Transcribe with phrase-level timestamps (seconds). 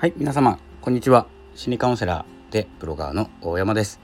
[0.00, 1.26] はい皆様こんにちは。
[1.54, 4.00] 心理カウンセラーでブロガーの大山です。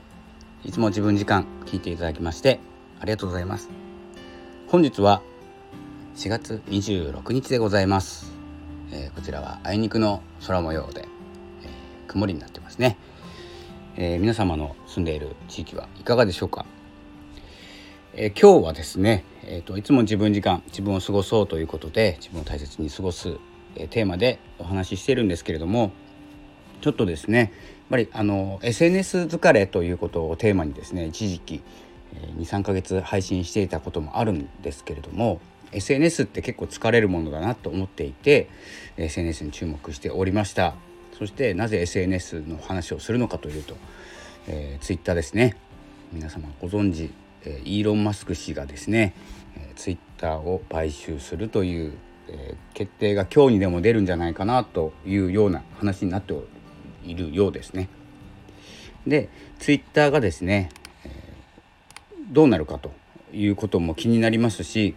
[0.63, 2.59] いつも自分時間聞いていただきまして
[2.99, 3.67] ありがとうございます。
[4.67, 5.23] 本日は
[6.15, 8.31] 4月26日でございます、
[8.91, 11.07] えー、こちらはあいにくの空模様で、
[11.63, 12.95] えー、曇りになってますね、
[13.95, 16.67] えー、皆様の住んでいる地域はいかがでしょうか、
[18.13, 23.37] え今日はですねえーと、いつも自分時間自分を過ごそうということで自分を大切に過ごす、
[23.79, 25.91] え、テーマでお話ししてるんですけれども
[26.81, 27.49] ちょっとですねやっ
[27.89, 31.63] ぱりあの SNS 疲れということをテーマにですね一時期、
[32.37, 35.39] 23ヶ月配信していたこともあるんですけれども
[35.71, 38.49] SNS って結構疲れるものだなと思っていて
[38.97, 40.75] SNS に注目しておりました。
[41.17, 43.75] そしてなぜ SNS の話をするのかというと、
[44.47, 45.55] えー、Twitter ですね。
[46.13, 47.11] 皆様ご存知
[47.65, 49.13] イーロン・マスク氏がですね、
[49.55, 51.93] えツイッターを買収するという、
[52.29, 56.33] え決定が今日にでも出るんじゃないかなというような話になって
[57.03, 57.89] いるようですね。
[59.05, 60.69] でツイッターがですね、
[61.05, 61.09] え
[62.29, 62.91] どうなるかと
[63.33, 64.95] いうことも気になりますし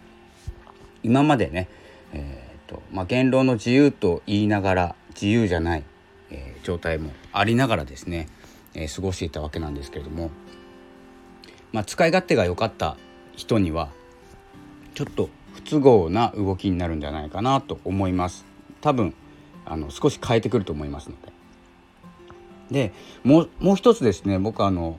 [1.03, 1.67] 今までね、
[2.13, 5.83] えーとまあ、言論の自由と言いながら自由じゃない、
[6.29, 8.27] えー、状態もありながらですね、
[8.73, 10.29] え、過ごしていたわけなんですけれども
[11.71, 12.97] まあ、使い勝手が良かった
[13.35, 13.89] 人には
[14.93, 18.45] ちょっと不都合な動きになるんじゃないかなと思います。
[18.81, 19.13] 多分
[19.65, 21.31] あの少し変えてくると思いますので。
[22.71, 24.97] でもうもう一つですね僕あの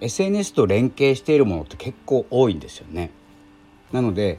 [0.00, 3.10] SNS と連携しているものって結構多いんですよね。
[3.92, 4.38] なので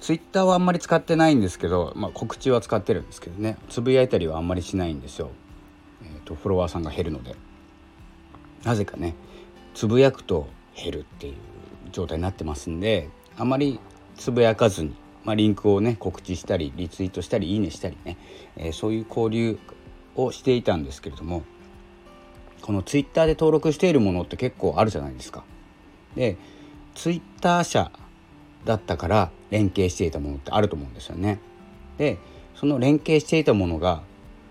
[0.00, 3.56] ツイッターはあんまり使ってないんですけど、まあ、告知は使ってるんですけどね。
[3.68, 5.30] つぶやいたりはあんまりしないんですよ、
[6.02, 7.34] えーとフォロワーさんが減るので。
[8.64, 9.14] なぜかね
[9.74, 11.34] つぶやくと減るっていう
[11.92, 13.80] 状態になってますんであまり
[14.20, 18.18] つぶやかずに、まあ、リンクをね告知したりリツイートしたりいいねしたりね、
[18.56, 19.58] えー、そういう交流
[20.14, 21.42] をしていたんですけれども
[22.60, 25.42] このツイッターで登録しているものって結構あるじゃないですか。
[26.14, 26.36] で
[26.94, 27.90] ツイッター社
[28.66, 31.40] だったから連携していたものってあると思うんですよね。
[31.96, 32.18] で
[32.54, 34.02] その連携していたものが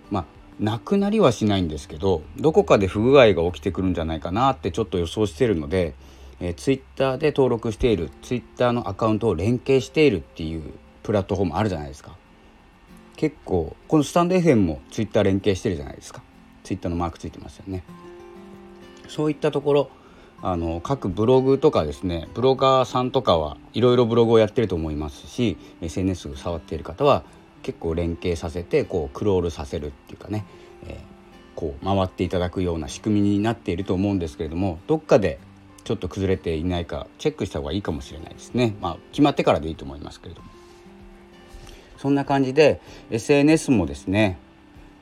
[0.10, 0.26] まあ
[0.60, 5.94] なくなりはしないんですけどどこかで不具合が起きてくるんじゃないかなってちょっと予想してるので
[6.40, 10.64] えー、ツイッターで登録しているツイッターのアカウントを連携しているっていう
[11.04, 12.16] プラットフォームあるじゃないですか。
[13.16, 16.22] 結構このスタンド FM もツイッター連携してるじゃないですか。
[16.64, 17.84] ツイッターのマークついてますよね。
[19.08, 19.90] そういったところ
[20.42, 27.24] あの各ブログとかですねブロガーさんとかはいろいろブログをやってると思いますし SNS を触っている方は
[27.62, 30.46] 結構連携させてこうクロールさせるっていうかね、
[30.88, 31.00] えー、
[31.56, 35.40] こう回っていただくような仕組みになっていると思うんですけれどもどっかで
[35.90, 38.76] ちょっと崩れていないかチェックした方がいいかもしれないですね。
[38.80, 40.48] まあ、決まってからでいいと思いますけれども。
[41.98, 42.80] そんな感じで
[43.10, 44.38] SNS もですね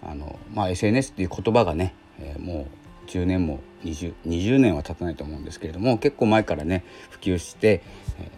[0.01, 2.67] あの、まあ、SNS っていう言葉がね、えー、も
[3.05, 7.83] う10年も 20, 20年は経たないと思うんですけれども結構前からね普及して、
[8.19, 8.31] え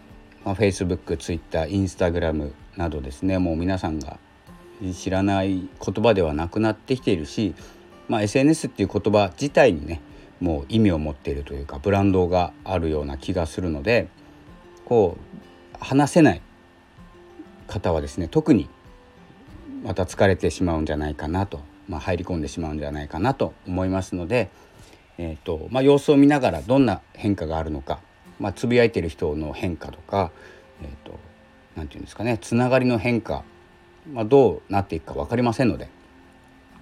[0.43, 4.17] ーまあ、Facebook、Twitter、Instagram などですねもう皆さんが
[4.95, 7.53] 知らない言葉ではなくなってきているし、
[8.07, 10.01] まあ、SNS っていう言葉自体にね
[10.39, 14.07] もう意味を持っているというかブランドがあるような気がするので
[14.85, 16.41] こう話せない
[17.67, 18.69] 方はですね特に
[19.83, 24.49] また疲れてしまうんじゃないかなと、まあ、入り込んでしまうんじゃないかなと思いますので、
[25.17, 27.99] えーとまあ、様子を見ながらどんな変化があるのか、
[28.39, 30.31] まあ、つぶやいてる人の変化とか、
[30.81, 31.17] えーと、
[31.75, 33.43] なんていうんですかねつながりの変化、
[34.11, 35.89] まあ、どうなっていくか分かりませんので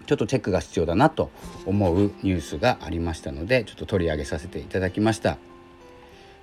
[0.07, 1.29] ちょっとチェックが必要だなと
[1.66, 5.38] 思うニュースがありましたのでちょっと取り上げさせていただきました。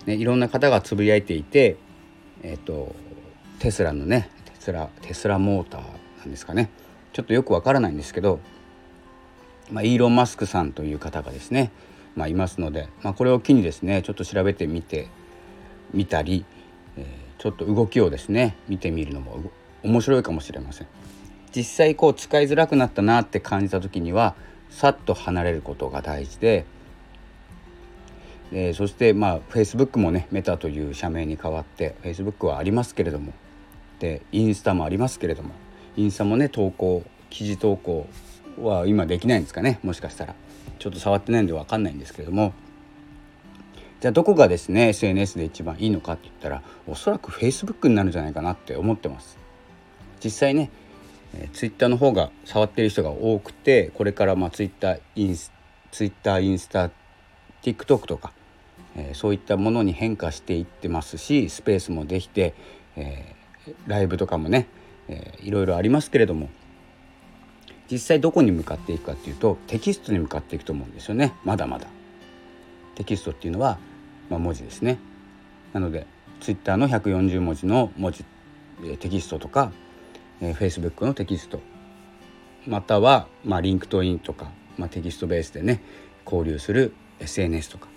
[0.07, 1.77] ね、いろんな方がつぶやいていて、
[2.43, 2.95] えーと、
[3.59, 5.83] テスラのねテスラテスラモーター
[6.19, 6.69] なんですかね
[7.15, 8.39] ちょっとよくわからないんですけど、
[9.71, 11.73] まあ、イーロン・マスクさんという方がですね、
[12.17, 15.09] まあ、いますので、まあ、これを機にですねちょっと調べてみて
[15.95, 16.45] みたり、
[16.99, 19.39] えー、ちょっと動きをですね見てみるのも
[19.83, 20.87] 面白いかもしれません。
[21.55, 24.35] 実際こう使いづらくなったなって感じた時には
[24.71, 26.67] さっと離れることが大事で
[28.51, 33.33] でそしてまあ Facebook もねメタという社名に変わって Facebook はありますけれども
[33.99, 35.51] でインスタもありますけれども
[35.97, 38.07] インスタもね投稿記事投稿
[38.61, 40.35] は今できないんですかねもしかしたら。
[40.79, 42.53] ちょっと触ってないんで分かんないんですけれども。
[44.01, 49.39] じゃあどこがですね SNS で一番いいのかって言ったらおそらく Facebook になるんじゃないかなって思ってます。
[50.23, 50.71] 実際ね
[51.35, 55.53] えー、ツイッターの方が触ってる人が多くてこれからまあツイッターインス
[55.91, 56.91] ツイッターインスタ
[57.63, 58.33] TikTok とか、
[58.97, 62.55] えー、そういったものに変化していってますしスペースもできて、
[62.97, 64.67] えー、ライブとかもね、
[65.09, 66.49] えー、いろいろありますけれども
[67.91, 71.87] 実際どこに向かっていくかっていうとテキストに向かっていくと思うんですよねまだまだ。
[72.95, 73.79] テキストっていうのは、
[74.31, 74.99] まあ、文字ですね。
[75.73, 76.07] なので
[76.41, 78.25] ツイッターの140文字の文字
[78.99, 79.73] テキストとか、
[80.45, 81.61] えー、Facebook のテキスト。
[82.67, 85.83] または、まあ、 LinkedIn とか、まあ、テキストベースでね
[86.25, 87.89] 交流する SNS とか。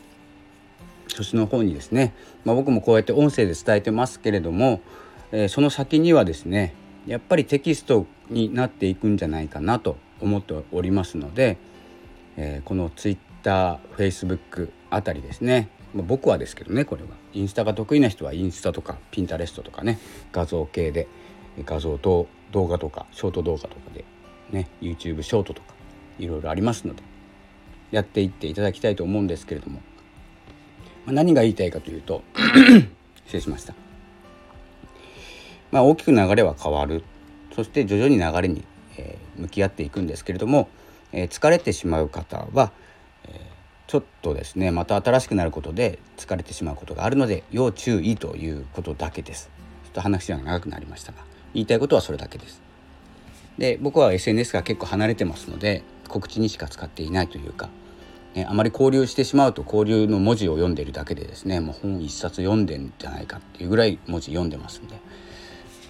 [1.09, 2.13] そっちの方にですね、
[2.45, 4.81] まあ、僕もこうやって音声で伝えてますけれども、
[5.31, 6.73] えー、その先にはですね
[7.05, 11.57] やっぱりテキストになっていくんじゃないかなと思っておりますので、
[12.35, 17.09] えー、この Twitter、Facebook あたりですね僕はですけどねこれは。
[17.33, 19.99] インスタが得意な人はインスタとかピンタレストとかね
[20.31, 21.07] 画像系で
[21.65, 24.05] 画像と動画とかショート動画とかで
[24.51, 25.73] ね YouTube ショートとか
[26.19, 27.03] いろいろありますので
[27.91, 29.81] やっていっていただきたいと思うんですけれども、
[31.05, 32.23] まあ、何が言いたいかというと
[33.25, 33.73] 失礼しました、
[35.71, 37.03] まあ、大きく流れは変わる
[37.55, 38.63] そして徐々に流れに、
[38.97, 40.69] えー、向き合っていくんですけれども、
[41.11, 42.71] えー、疲れてしまう方は、
[43.25, 43.41] えー、
[43.87, 49.49] ちょっとですねまた新しくなることで疲れてしまうことがあるので要注意ということだけです。
[49.85, 52.61] ちょっと話が長くなりましたが言いたいことはそれだけです。
[53.57, 57.69] で僕は SNS が結構離れてますので告知にしか使っていないというか、
[58.35, 64.99] ね、あまり交流してしまうと交流の文字を読んでるだけでですねもう本一冊読んでんじゃないかっていうぐらい文字読んでますんで、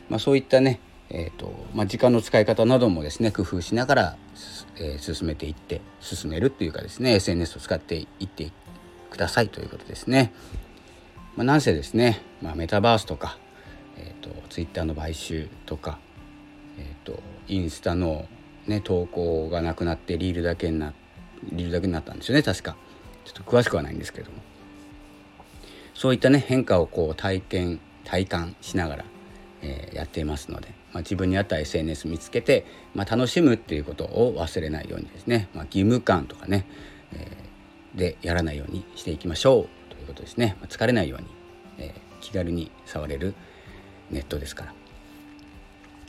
[0.08, 0.80] まあ、そういったね、
[1.10, 4.18] えーとまあ、時間の使い方などもですね工夫しながら、
[4.78, 8.50] えー、進めていって進めるっていうかですね SNS を使っていって
[9.10, 10.32] くださいということですね。
[11.36, 13.38] まあ、なんせですね、まあ、メタバースとか、
[14.28, 16.00] と、Twitter の買収とか、
[16.78, 18.28] えーとインスタの、
[18.68, 20.94] ね、投稿がなくなってリールだけにな
[21.44, 22.76] リールだけになったんですよね確か。
[23.24, 24.38] ちょっと詳しくはないんですけれども。
[25.94, 29.06] そういったね変化をこう体験体感しながら、
[29.62, 36.66] えー、やっていますので、まあ、自分に合った SNS 見つけて、まあ、楽しむっていうことを忘れないようにですね、まあ、義務感とかね、
[37.14, 41.28] えー、でやらないようにしていきましょうということですね、ま、疲れないように、
[41.80, 43.34] えー、気軽に触れる
[44.12, 44.74] ネットですから。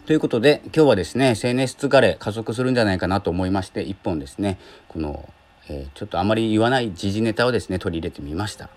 [0.06, 4.59] ということで今日はですね SNS 疲れ加速するんじゃないかなと思いまして一本ですね
[4.89, 5.29] この、
[5.69, 8.71] えー、ちょっとあまり言わない時事ネタをですね取り入れてみました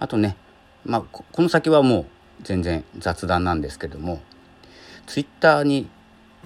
[0.00, 0.38] あとね
[0.86, 2.06] まあこの先はもう
[2.42, 4.22] 全然雑談なんですけども
[5.06, 5.86] Twitter に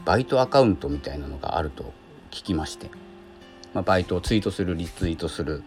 [0.05, 1.93] バイトアカウントみたいなのがあると
[2.31, 2.91] 聞きまして、
[3.75, 5.63] まあ、バイトをツイートするリツイートする、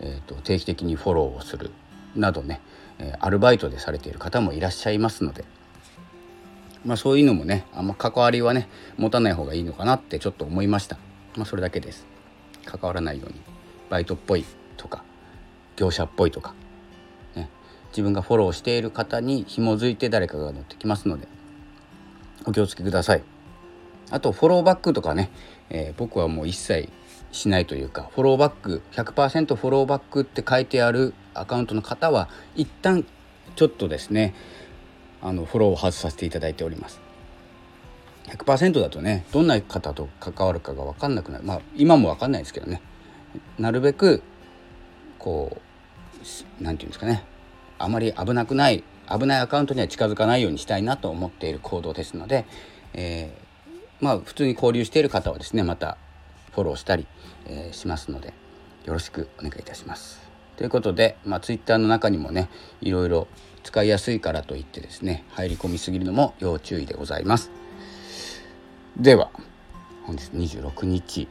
[0.00, 1.70] えーと、定期的にフォローをする
[2.14, 2.60] などね、
[3.00, 5.44] え、アルバイトでされている方もいらっしゃいますので
[6.84, 10.98] まあ、そういうのもねあんま関わりはね持たない方がいいのかなってちょっと思いました、
[11.36, 12.06] まあ、それだけです。
[12.64, 13.40] 関わらないように。
[13.88, 14.44] バイトっぽい
[14.76, 15.02] とか
[15.76, 16.54] 業者っぽいとか、
[17.34, 17.50] ね、
[17.90, 21.26] 自分がフォローしている方に紐づいて誰かが乗ってきますので
[22.46, 23.22] お気をつけください。
[24.10, 25.30] あとフォローバックとかね、
[25.68, 26.88] えー、僕はもう一切
[27.32, 33.04] しないというかフォローバック100%フォローバックって書いてあるアカウントの方は一旦
[33.56, 34.34] ちょっとですね
[35.22, 37.00] あのフォローを外させていただいております。
[38.24, 41.44] 100%だとねどんな方と関わるかが分かんなくなる。
[41.44, 42.80] まあ今も分かんないですけどね。
[43.58, 44.22] なるべく
[45.18, 45.60] こう
[46.62, 47.24] 何て言うんですかね。
[47.78, 52.46] あまり危なくない危ないアカウントには近づかないようにしたいなと思っている行動ですので、
[52.92, 55.96] えー、まあ普通に交流している方はですねまた
[56.52, 57.06] フォローしたり、
[57.46, 58.32] えー、しますので
[58.84, 60.29] よろしくお願いいたします。
[60.60, 62.50] ということで、まあ、Twitter の中にもね
[62.82, 63.28] いろいろ
[63.62, 67.50] 使いやすいからといってですね入り込みすぎるのも要注意でございます。
[68.94, 69.30] では
[70.04, 71.28] 本日26日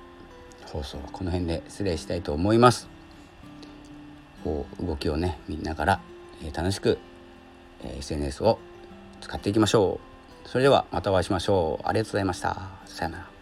[0.65, 2.89] 放送はこの辺で失礼したいと思います。
[4.43, 6.01] こう動きをね見ながら、
[6.43, 6.97] えー、楽しく、
[7.83, 8.57] えー、SNS を
[9.21, 9.99] 使っていきましょ
[10.43, 10.49] う。
[10.49, 11.87] それではまたお会いしましょう。
[11.87, 12.71] ありがとうございました。
[12.87, 13.38] さよなら。